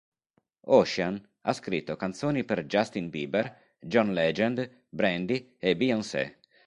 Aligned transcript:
Ocean 0.77 1.19
ha 1.41 1.53
scritto 1.53 1.95
canzoni 1.95 2.43
per 2.43 2.65
Justin 2.65 3.11
Bieber, 3.11 3.55
John 3.79 4.13
Legend, 4.13 4.85
Brandy 4.89 5.53
e 5.59 5.77
Beyoncé. 5.77 6.39